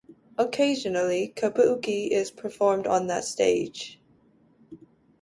Occasionally, 0.35 1.31
Kabuki 1.35 2.09
is 2.09 2.31
performed 2.31 2.87
on 2.87 3.05
that 3.05 3.23
stage. 3.23 3.99